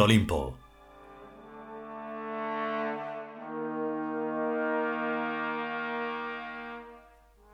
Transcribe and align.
Olimpo. 0.00 0.56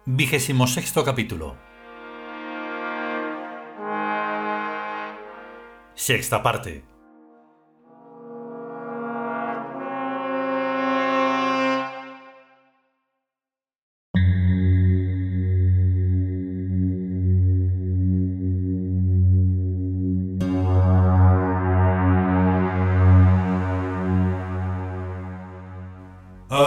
Vigésimo 0.06 0.66
sexto 0.66 1.02
capítulo. 1.04 1.56
Sexta 5.94 6.42
parte. 6.42 6.93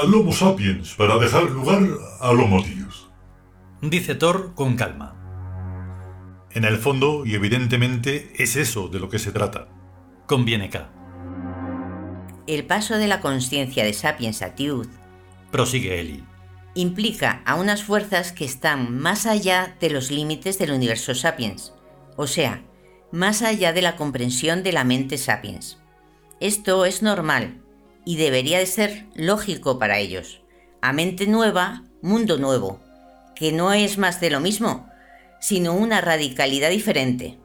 Al 0.08 0.16
Homo 0.16 0.32
sapiens 0.32 0.94
para 0.94 1.18
dejar 1.18 1.52
lugar 1.52 1.82
al 2.22 2.40
Homo 2.40 2.64
Deus. 2.64 3.10
Dice 3.82 4.16
Thor 4.16 4.54
con 4.56 4.78
calma. 4.78 6.48
En 6.52 6.64
el 6.64 6.78
fondo, 6.78 7.26
y 7.26 7.36
evidentemente, 7.36 8.32
es 8.38 8.56
eso 8.56 8.88
de 8.88 9.00
lo 9.00 9.10
que 9.10 9.20
se 9.20 9.34
trata. 9.34 9.68
Conviene 10.26 10.70
K. 10.70 10.90
El 12.48 12.66
paso 12.66 12.98
de 12.98 13.08
la 13.10 13.20
conciencia 13.20 13.84
de 13.84 13.92
Sapiens 13.92 14.42
a 14.42 14.56
Tiud 14.56 14.88
Prosigue 15.52 16.00
Eli. 16.00 16.24
implica 16.74 17.42
a 17.46 17.56
unas 17.56 17.84
fuerzas 17.84 18.32
que 18.32 18.46
están 18.46 18.98
más 18.98 19.26
allá 19.26 19.76
de 19.82 19.90
los 19.90 20.10
límites 20.10 20.58
del 20.58 20.72
universo 20.72 21.16
Sapiens, 21.16 21.74
o 22.16 22.28
sea, 22.28 22.64
más 23.12 23.42
allá 23.42 23.74
de 23.74 23.82
la 23.82 23.98
comprensión 23.98 24.64
de 24.64 24.72
la 24.72 24.86
mente 24.86 25.18
Sapiens. 25.18 25.80
Esto 26.40 26.86
es 26.86 27.02
normal 27.02 27.62
y 28.08 28.16
debería 28.16 28.60
de 28.60 28.66
ser 28.66 29.06
lógico 29.16 29.80
para 29.80 30.00
ellos. 30.00 30.40
A 30.82 30.94
mente 30.94 31.28
nueva, 31.28 31.84
mundo 32.02 32.38
nuevo, 32.38 32.80
que 33.36 33.52
no 33.52 33.74
es 33.74 33.98
más 33.98 34.22
de 34.22 34.30
lo 34.30 34.40
mismo, 34.40 34.88
sino 35.42 35.74
una 35.74 36.00
radicalidad 36.00 36.70
diferente. 36.70 37.38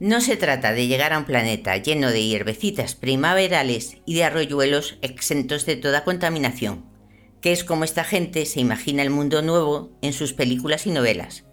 No 0.00 0.20
se 0.20 0.36
trata 0.36 0.74
de 0.74 0.86
llegar 0.86 1.14
a 1.14 1.18
un 1.18 1.24
planeta 1.24 1.78
lleno 1.78 2.10
de 2.10 2.26
hierbecitas 2.26 2.94
primaverales 2.94 3.96
y 4.04 4.16
de 4.16 4.24
arroyuelos 4.24 4.98
exentos 5.00 5.64
de 5.64 5.76
toda 5.76 6.04
contaminación, 6.04 6.84
que 7.40 7.52
es 7.52 7.64
como 7.64 7.84
esta 7.84 8.04
gente 8.04 8.44
se 8.44 8.60
imagina 8.60 9.02
el 9.02 9.08
mundo 9.08 9.40
nuevo 9.40 9.92
en 10.02 10.12
sus 10.12 10.34
películas 10.34 10.86
y 10.86 10.90
novelas, 10.90 11.44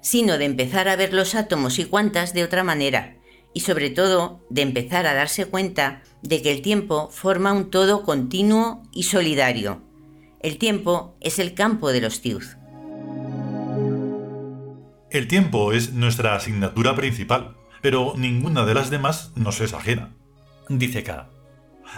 sino 0.00 0.38
de 0.38 0.46
empezar 0.46 0.88
a 0.88 0.96
ver 0.96 1.12
los 1.12 1.34
átomos 1.34 1.78
y 1.78 1.84
cuantas 1.84 2.32
de 2.32 2.42
otra 2.42 2.64
manera, 2.64 3.18
y 3.56 3.60
sobre 3.60 3.88
todo 3.88 4.44
de 4.50 4.60
empezar 4.60 5.06
a 5.06 5.14
darse 5.14 5.46
cuenta 5.46 6.02
de 6.20 6.42
que 6.42 6.52
el 6.52 6.60
tiempo 6.60 7.08
forma 7.10 7.54
un 7.54 7.70
todo 7.70 8.02
continuo 8.02 8.82
y 8.92 9.04
solidario. 9.04 9.80
El 10.40 10.58
tiempo 10.58 11.16
es 11.22 11.38
el 11.38 11.54
campo 11.54 11.90
de 11.90 12.02
los 12.02 12.20
Tiud. 12.20 12.42
El 15.10 15.26
tiempo 15.26 15.72
es 15.72 15.94
nuestra 15.94 16.34
asignatura 16.34 16.94
principal, 16.94 17.56
pero 17.80 18.12
ninguna 18.14 18.66
de 18.66 18.74
las 18.74 18.90
demás 18.90 19.32
nos 19.36 19.62
es 19.62 19.72
ajena. 19.72 20.14
Dice 20.68 21.02
K. 21.02 21.30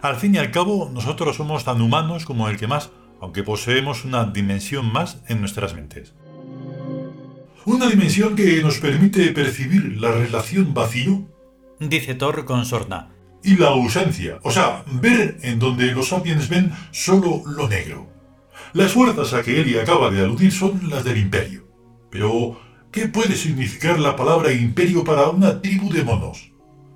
Al 0.01 0.15
fin 0.15 0.37
y 0.37 0.39
al 0.39 0.53
cabo, 0.53 0.89
nosotros 0.95 1.35
somos 1.35 1.65
tan 1.65 1.83
humanos 1.83 2.25
como 2.25 2.49
el 2.49 2.57
que 2.57 2.69
más, 2.69 2.91
aunque 3.21 3.43
poseemos 3.43 4.05
una 4.05 4.27
dimensión 4.27 4.93
más 4.93 5.25
en 5.27 5.41
nuestras 5.41 5.75
mentes. 5.75 6.15
Una 7.65 7.89
dimensión 7.89 8.37
que 8.37 8.63
nos 8.63 8.79
permite 8.79 9.33
percibir 9.33 10.01
la 10.01 10.13
relación 10.13 10.73
vacío 10.73 11.27
Dice 11.81 12.15
Thor 12.15 12.45
con 12.45 12.65
sorna. 12.65 13.11
y 13.43 13.57
la 13.57 13.69
ausencia, 13.69 14.41
o 14.43 14.51
sea, 14.51 14.85
ver 15.01 15.39
en 15.43 15.61
donde 15.61 15.93
los 15.93 16.09
sapiens 16.09 16.49
ven 16.49 16.73
solo 16.91 17.43
lo 17.47 17.69
negro. 17.69 18.09
Las 18.73 18.93
fuerzas 18.93 19.33
a 19.33 19.43
que 19.43 19.61
Eli 19.61 19.79
acaba 19.79 20.11
de 20.11 20.21
aludir 20.21 20.51
son 20.53 20.91
las 20.91 21.05
del 21.05 21.19
imperio. 21.19 21.69
Pero, 22.11 22.61
¿qué 22.91 23.07
puede 23.09 23.37
significar 23.37 24.01
la 24.01 24.17
palabra 24.17 24.53
imperio 24.53 25.05
para 25.05 25.29
una 25.29 25.63
tribu 25.63 25.93
de 25.93 26.03
monos? 26.03 26.51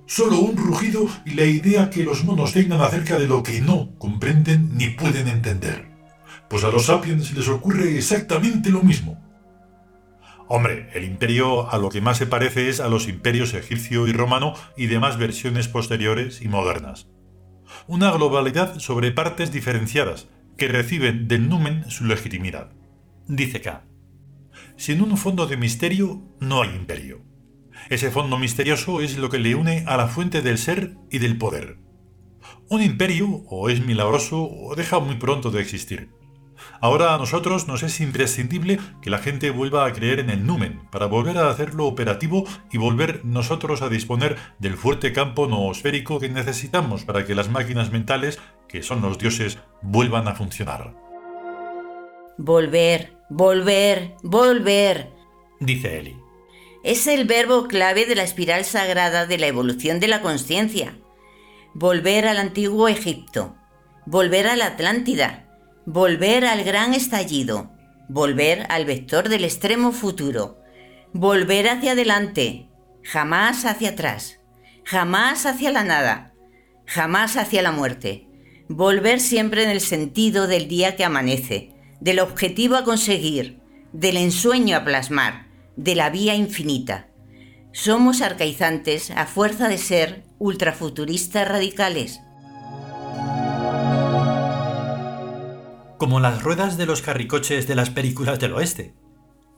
Solo 0.07 0.41
un 0.41 0.57
rugido 0.57 1.07
y 1.25 1.35
la 1.35 1.45
idea 1.45 1.89
que 1.89 2.03
los 2.03 2.25
monos 2.25 2.53
tengan 2.53 2.81
acerca 2.81 3.19
de 3.19 3.29
lo 3.29 3.43
que 3.43 3.61
no 3.61 3.97
comprenden 3.99 4.77
ni 4.77 4.89
pueden 4.89 5.29
entender. 5.29 5.91
Pues 6.51 6.65
a 6.65 6.71
los 6.71 6.87
sapiens 6.87 7.33
les 7.35 7.49
ocurre 7.49 7.97
exactamente 7.97 8.71
lo 8.71 8.83
mismo. 8.83 9.22
Hombre, 10.49 10.91
el 10.95 11.05
imperio 11.05 11.71
a 11.71 11.79
lo 11.79 11.89
que 11.89 12.01
más 12.01 12.19
se 12.19 12.27
parece 12.27 12.69
es 12.69 12.81
a 12.81 12.89
los 12.89 13.09
imperios 13.09 13.55
egipcio 13.55 14.07
y 14.07 14.13
romano 14.13 14.55
y 14.77 14.87
demás 14.87 15.17
versiones 15.19 15.69
posteriores 15.69 16.43
y 16.43 16.49
modernas. 16.49 17.09
Una 17.87 18.11
globalidad 18.11 18.79
sobre 18.79 19.13
partes 19.13 19.53
diferenciadas 19.53 20.29
que 20.57 20.69
reciben 20.69 21.29
del 21.29 21.49
numen 21.49 21.91
su 21.91 22.05
legitimidad. 22.05 22.73
Dice 23.27 23.61
K. 23.61 23.85
Sin 24.77 25.01
un 25.01 25.17
fondo 25.17 25.47
de 25.47 25.57
misterio 25.57 26.23
no 26.41 26.63
hay 26.63 26.71
imperio. 26.71 27.23
Ese 27.89 28.11
fondo 28.11 28.39
misterioso 28.39 29.01
es 29.01 29.17
lo 29.17 29.31
que 29.31 29.39
le 29.39 29.55
une 29.55 29.85
a 29.87 29.97
la 29.97 30.09
fuente 30.09 30.43
del 30.43 30.59
ser 30.59 30.97
y 31.11 31.19
del 31.19 31.39
poder. 31.39 31.79
Un 32.69 32.83
imperio 32.83 33.43
o 33.49 33.71
es 33.71 33.85
milagroso 33.85 34.49
o 34.51 34.75
deja 34.75 34.99
muy 34.99 35.17
pronto 35.17 35.51
de 35.51 35.61
existir. 35.61 36.11
Ahora 36.81 37.15
a 37.15 37.19
nosotros 37.19 37.69
nos 37.69 37.83
es 37.83 38.01
imprescindible 38.01 38.81
que 39.01 39.11
la 39.11 39.19
gente 39.19 39.51
vuelva 39.51 39.87
a 39.87 39.93
creer 39.93 40.21
en 40.21 40.31
el 40.31 40.47
numen 40.47 40.81
para 40.91 41.07
volver 41.07 41.39
a 41.39 41.51
hacerlo 41.51 41.87
operativo 41.87 42.45
y 42.71 42.79
volver 42.79 43.25
nosotros 43.25 43.83
a 43.83 43.89
disponer 43.89 44.37
del 44.59 44.77
fuerte 44.77 45.13
campo 45.13 45.47
noosférico 45.47 46.19
que 46.19 46.29
necesitamos 46.29 47.05
para 47.05 47.25
que 47.25 47.35
las 47.35 47.49
máquinas 47.51 47.93
mentales, 47.93 48.39
que 48.69 48.83
son 48.83 49.03
los 49.03 49.19
dioses, 49.19 49.59
vuelvan 49.83 50.29
a 50.29 50.35
funcionar. 50.35 50.95
Volver, 52.39 53.13
volver, 53.29 54.15
volver. 54.23 55.11
Dice 55.61 55.99
Eli. 55.99 56.17
Es 56.83 57.07
el 57.07 57.27
verbo 57.27 57.69
clave 57.69 58.07
de 58.07 58.17
la 58.17 58.25
espiral 58.25 58.65
sagrada 58.65 59.27
de 59.27 59.39
la 59.39 59.47
evolución 59.47 60.01
de 60.01 60.09
la 60.09 60.21
conciencia. 60.21 60.99
Volver 61.75 62.27
al 62.27 62.39
antiguo 62.39 62.89
Egipto, 62.89 63.55
volver 64.05 64.49
a 64.49 64.57
la 64.57 64.67
Atlántida, 64.67 65.52
volver 65.87 66.45
al 66.45 66.65
gran 66.65 66.95
estallido, 66.95 67.73
volver 68.09 68.67
al 68.69 68.85
vector 68.85 69.29
del 69.29 69.45
extremo 69.45 69.93
futuro, 69.93 70.59
volver 71.13 71.69
hacia 71.69 71.93
adelante, 71.93 72.69
jamás 73.03 73.65
hacia 73.65 73.91
atrás, 73.91 74.41
jamás 74.85 75.47
hacia 75.47 75.71
la 75.71 75.85
nada, 75.85 76.35
jamás 76.87 77.37
hacia 77.37 77.63
la 77.63 77.73
muerte, 77.73 78.29
volver 78.69 79.21
siempre 79.21 79.65
en 79.65 79.71
el 79.71 79.81
sentido 79.81 80.47
del 80.47 80.69
día 80.69 80.97
que 80.97 81.05
amanece, 81.05 81.75
del 82.01 82.21
objetivo 82.21 82.77
a 82.77 82.85
conseguir, 82.85 83.61
del 83.93 84.17
ensueño 84.17 84.77
a 84.77 84.85
plasmar, 84.85 85.47
de 85.77 85.95
la 85.95 86.11
vía 86.11 86.35
infinita. 86.35 87.09
Somos 87.73 88.21
arcaizantes 88.21 89.11
a 89.11 89.27
fuerza 89.27 89.69
de 89.69 89.79
ser 89.79 90.25
ultrafuturistas 90.39 91.49
radicales. 91.49 92.21
Como 96.03 96.19
las 96.19 96.43
ruedas 96.43 96.77
de 96.79 96.85
los 96.85 97.01
carricoches 97.01 97.69
de 97.69 97.77
las 97.77 97.91
películas 97.91 98.41
del 98.41 98.55
oeste. 98.55 98.93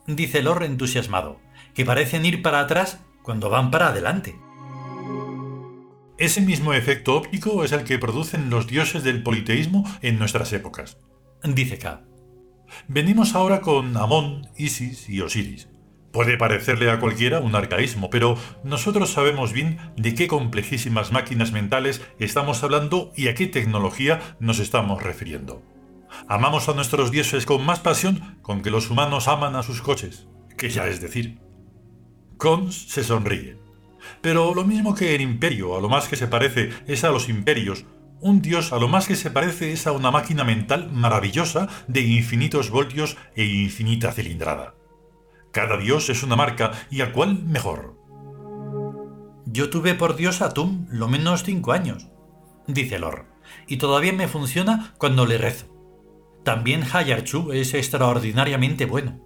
Dice 0.05 0.43
Lor 0.43 0.63
entusiasmado, 0.63 1.41
que 1.73 1.85
parecen 1.85 2.23
ir 2.23 2.43
para 2.43 2.59
atrás 2.59 2.99
cuando 3.23 3.49
van 3.49 3.71
para 3.71 3.87
adelante. 3.87 4.39
Ese 6.19 6.41
mismo 6.41 6.75
efecto 6.75 7.15
óptico 7.15 7.63
es 7.63 7.71
el 7.71 7.83
que 7.83 7.97
producen 7.97 8.51
los 8.51 8.67
dioses 8.67 9.03
del 9.03 9.23
politeísmo 9.23 9.91
en 10.03 10.19
nuestras 10.19 10.53
épocas. 10.53 10.99
Dice 11.43 11.79
K. 11.79 12.03
Venimos 12.87 13.33
ahora 13.33 13.61
con 13.61 13.97
Amón, 13.97 14.47
Isis 14.55 15.09
y 15.09 15.21
Osiris. 15.21 15.67
Puede 16.11 16.37
parecerle 16.37 16.91
a 16.91 16.99
cualquiera 16.99 17.39
un 17.39 17.55
arcaísmo, 17.55 18.11
pero 18.11 18.37
nosotros 18.63 19.09
sabemos 19.09 19.51
bien 19.51 19.79
de 19.97 20.13
qué 20.13 20.27
complejísimas 20.27 21.11
máquinas 21.11 21.51
mentales 21.51 22.03
estamos 22.19 22.63
hablando 22.63 23.11
y 23.15 23.29
a 23.29 23.33
qué 23.33 23.47
tecnología 23.47 24.35
nos 24.39 24.59
estamos 24.59 25.01
refiriendo. 25.01 25.63
Amamos 26.27 26.69
a 26.69 26.73
nuestros 26.73 27.11
dioses 27.11 27.45
con 27.45 27.65
más 27.65 27.79
pasión 27.79 28.37
con 28.41 28.61
que 28.61 28.71
los 28.71 28.89
humanos 28.89 29.27
aman 29.27 29.55
a 29.55 29.63
sus 29.63 29.81
coches, 29.81 30.27
que 30.57 30.69
ya 30.69 30.87
es 30.87 31.01
decir. 31.01 31.39
Cons 32.37 32.89
se 32.89 33.03
sonríe. 33.03 33.57
Pero 34.21 34.53
lo 34.53 34.63
mismo 34.63 34.95
que 34.95 35.15
el 35.15 35.21
imperio 35.21 35.77
a 35.77 35.81
lo 35.81 35.89
más 35.89 36.07
que 36.07 36.15
se 36.15 36.27
parece 36.27 36.69
es 36.87 37.03
a 37.03 37.11
los 37.11 37.29
imperios, 37.29 37.85
un 38.21 38.41
dios 38.41 38.71
a 38.71 38.79
lo 38.79 38.87
más 38.87 39.07
que 39.07 39.15
se 39.15 39.29
parece 39.29 39.71
es 39.71 39.87
a 39.87 39.91
una 39.91 40.09
máquina 40.09 40.43
mental 40.43 40.91
maravillosa 40.91 41.67
de 41.87 42.01
infinitos 42.01 42.69
voltios 42.69 43.17
e 43.35 43.45
infinita 43.45 44.11
cilindrada. 44.11 44.75
Cada 45.51 45.77
dios 45.77 46.09
es 46.09 46.23
una 46.23 46.35
marca 46.35 46.71
y 46.89 47.01
a 47.01 47.11
cuál 47.11 47.43
mejor. 47.43 47.95
Yo 49.45 49.69
tuve 49.69 49.93
por 49.93 50.15
Dios 50.15 50.41
a 50.41 50.53
Tum 50.53 50.87
lo 50.89 51.07
menos 51.07 51.43
cinco 51.43 51.71
años, 51.71 52.07
dice 52.67 52.99
Lor, 52.99 53.27
y 53.67 53.77
todavía 53.77 54.11
me 54.11 54.27
funciona 54.27 54.95
cuando 54.97 55.25
le 55.25 55.37
rezo. 55.37 55.74
También 56.45 56.83
Hayarchu 56.83 57.51
es 57.51 57.73
extraordinariamente 57.73 58.85
bueno. 58.85 59.19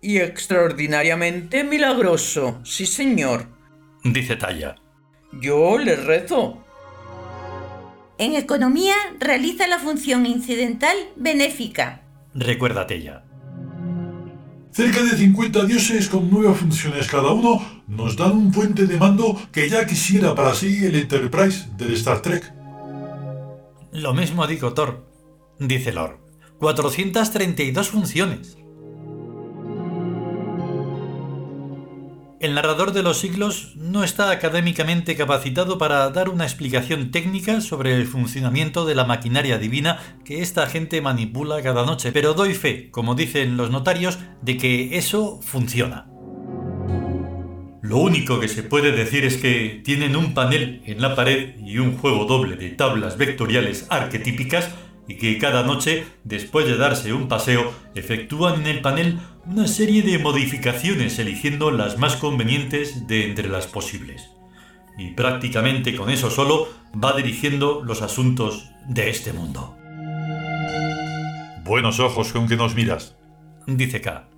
Y 0.00 0.16
extraordinariamente 0.16 1.64
milagroso, 1.64 2.60
sí 2.64 2.86
señor. 2.86 3.48
Dice 4.02 4.36
Taya. 4.36 4.76
Yo 5.32 5.76
le 5.76 5.96
rezo. 5.96 6.64
En 8.16 8.34
economía 8.34 8.94
realiza 9.20 9.66
la 9.68 9.78
función 9.78 10.24
incidental 10.24 10.96
benéfica. 11.14 12.02
Recuérdate 12.34 13.02
ya. 13.02 13.24
Cerca 14.70 15.02
de 15.02 15.14
50 15.14 15.66
dioses 15.66 16.08
con 16.08 16.30
nueve 16.30 16.54
funciones 16.54 17.06
cada 17.08 17.32
uno 17.32 17.82
nos 17.86 18.16
dan 18.16 18.32
un 18.32 18.50
puente 18.50 18.86
de 18.86 18.96
mando 18.96 19.38
que 19.52 19.68
ya 19.68 19.86
quisiera 19.86 20.34
para 20.34 20.54
sí 20.54 20.86
el 20.86 20.94
Enterprise 20.94 21.66
del 21.76 21.92
Star 21.92 22.22
Trek. 22.22 22.50
Lo 23.92 24.14
mismo 24.14 24.46
digo 24.46 24.72
Thor, 24.72 25.07
dice 25.58 25.92
Lord. 25.92 26.18
432 26.58 27.88
funciones. 27.88 28.56
El 32.40 32.54
narrador 32.54 32.92
de 32.92 33.02
los 33.02 33.18
siglos 33.18 33.72
no 33.74 34.04
está 34.04 34.30
académicamente 34.30 35.16
capacitado 35.16 35.76
para 35.76 36.08
dar 36.10 36.28
una 36.28 36.44
explicación 36.44 37.10
técnica 37.10 37.60
sobre 37.60 37.96
el 37.96 38.06
funcionamiento 38.06 38.86
de 38.86 38.94
la 38.94 39.04
maquinaria 39.04 39.58
divina 39.58 39.98
que 40.24 40.40
esta 40.40 40.68
gente 40.68 41.00
manipula 41.00 41.62
cada 41.62 41.84
noche, 41.84 42.12
pero 42.12 42.34
doy 42.34 42.54
fe, 42.54 42.90
como 42.92 43.16
dicen 43.16 43.56
los 43.56 43.70
notarios, 43.70 44.20
de 44.40 44.56
que 44.56 44.98
eso 44.98 45.40
funciona. 45.42 46.06
Lo 47.82 47.98
único 47.98 48.38
que 48.38 48.48
se 48.48 48.62
puede 48.62 48.92
decir 48.92 49.24
es 49.24 49.36
que 49.38 49.80
tienen 49.84 50.14
un 50.14 50.34
panel 50.34 50.82
en 50.84 51.00
la 51.00 51.16
pared 51.16 51.54
y 51.58 51.78
un 51.78 51.96
juego 51.96 52.24
doble 52.26 52.54
de 52.54 52.68
tablas 52.68 53.16
vectoriales 53.16 53.86
arquetípicas 53.88 54.70
y 55.08 55.16
que 55.16 55.38
cada 55.38 55.62
noche, 55.62 56.06
después 56.22 56.66
de 56.66 56.76
darse 56.76 57.14
un 57.14 57.28
paseo, 57.28 57.72
efectúan 57.94 58.60
en 58.60 58.66
el 58.66 58.80
panel 58.82 59.18
una 59.46 59.66
serie 59.66 60.02
de 60.02 60.18
modificaciones 60.18 61.18
eligiendo 61.18 61.70
las 61.70 61.96
más 61.96 62.16
convenientes 62.16 63.06
de 63.08 63.24
entre 63.24 63.48
las 63.48 63.66
posibles. 63.66 64.28
Y 64.98 65.12
prácticamente 65.12 65.96
con 65.96 66.10
eso 66.10 66.30
solo 66.30 66.68
va 66.92 67.16
dirigiendo 67.16 67.82
los 67.82 68.02
asuntos 68.02 68.68
de 68.86 69.08
este 69.08 69.32
mundo. 69.32 69.74
Buenos 71.64 72.00
ojos 72.00 72.32
con 72.32 72.46
que 72.46 72.56
nos 72.56 72.74
miras, 72.74 73.16
dice 73.66 74.02
K. 74.02 74.28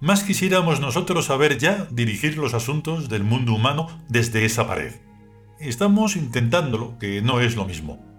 Más 0.00 0.24
quisiéramos 0.24 0.80
nosotros 0.80 1.26
saber 1.26 1.58
ya 1.58 1.86
dirigir 1.90 2.36
los 2.36 2.54
asuntos 2.54 3.08
del 3.08 3.22
mundo 3.22 3.52
humano 3.52 3.88
desde 4.08 4.44
esa 4.44 4.66
pared. 4.66 4.94
Estamos 5.60 6.16
intentándolo, 6.16 6.98
que 6.98 7.22
no 7.22 7.40
es 7.40 7.54
lo 7.54 7.64
mismo. 7.64 8.09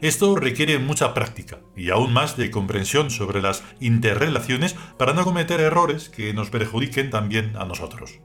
Esto 0.00 0.36
requiere 0.36 0.78
mucha 0.78 1.12
práctica 1.12 1.58
y 1.76 1.90
aún 1.90 2.12
más 2.12 2.36
de 2.36 2.50
comprensión 2.50 3.10
sobre 3.10 3.42
las 3.42 3.64
interrelaciones 3.80 4.74
para 4.96 5.12
no 5.12 5.24
cometer 5.24 5.60
errores 5.60 6.08
que 6.08 6.32
nos 6.32 6.50
perjudiquen 6.50 7.10
también 7.10 7.56
a 7.56 7.64
nosotros. 7.64 8.20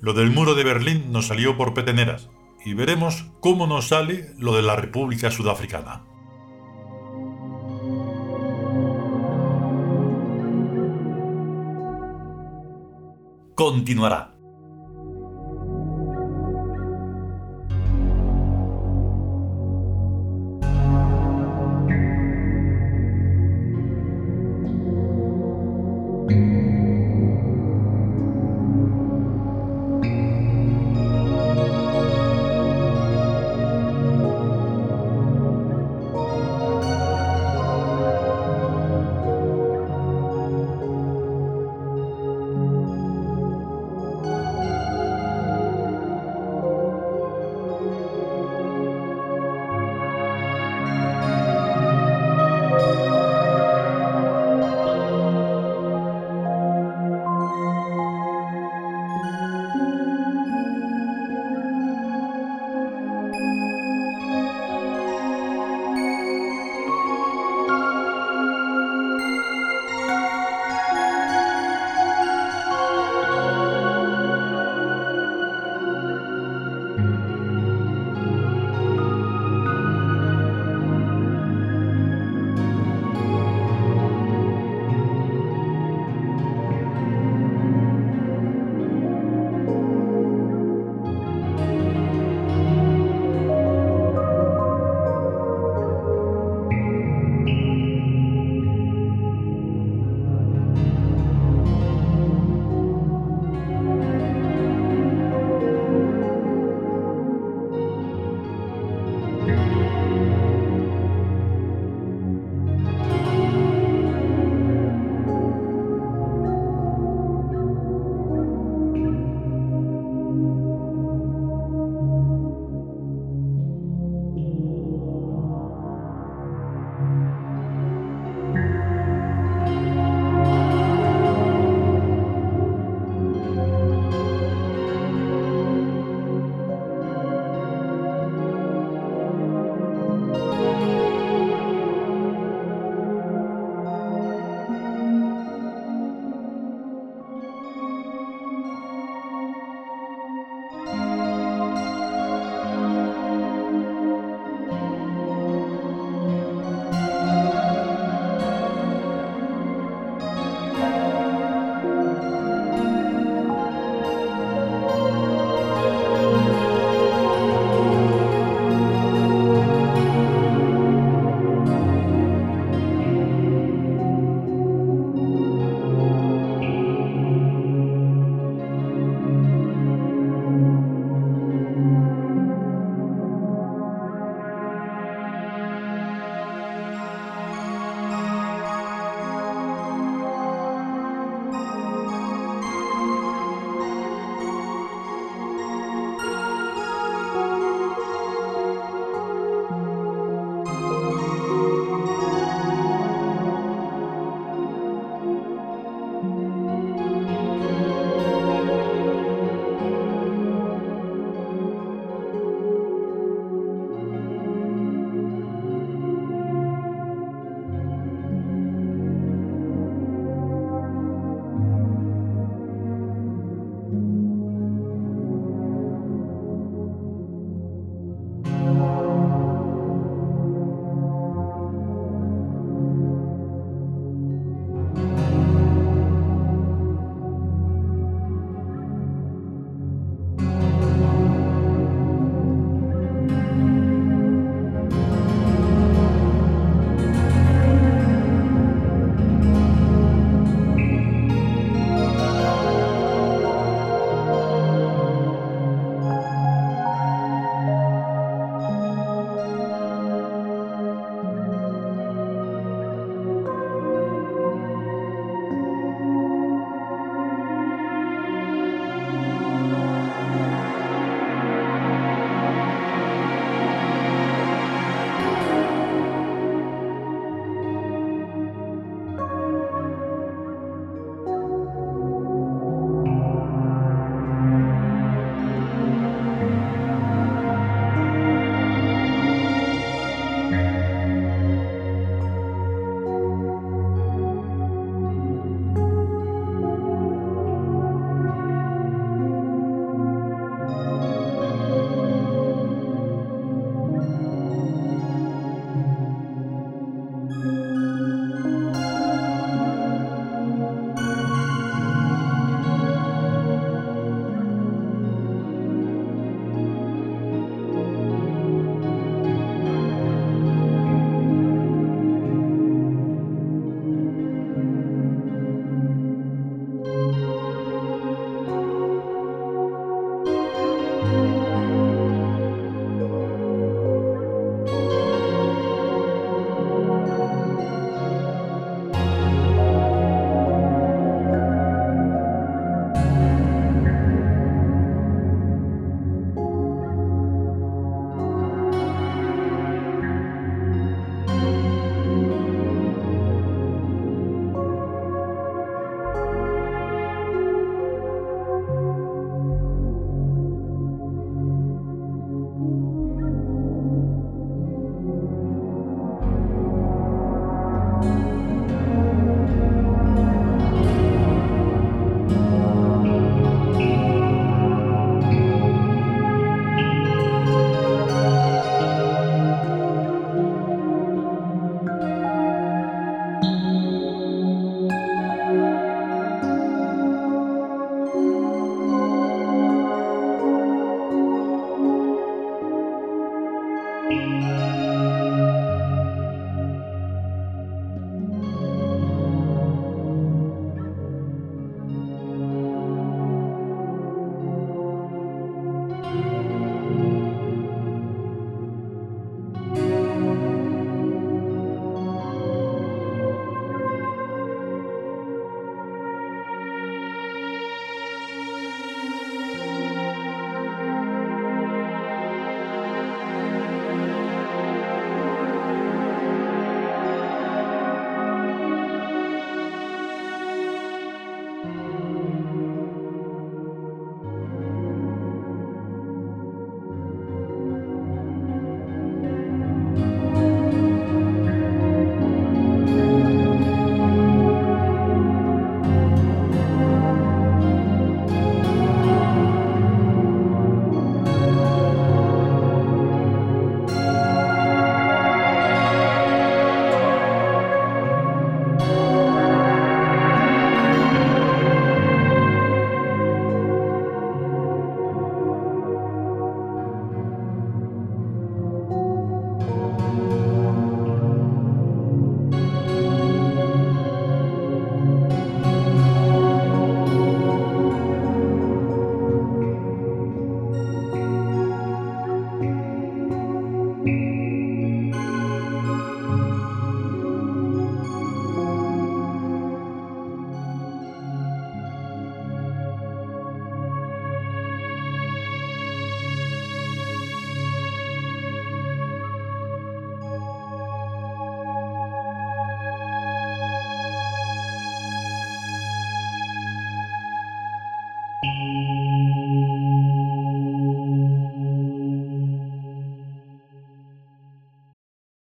Lo 0.00 0.14
del 0.14 0.30
muro 0.30 0.54
de 0.54 0.64
Berlín 0.64 1.12
nos 1.12 1.28
salió 1.28 1.56
por 1.56 1.74
peteneras 1.74 2.28
y 2.64 2.74
veremos 2.74 3.26
cómo 3.40 3.66
nos 3.66 3.88
sale 3.88 4.32
lo 4.38 4.56
de 4.56 4.62
la 4.62 4.76
República 4.76 5.30
Sudafricana. 5.30 6.04
Continuará. 13.54 14.31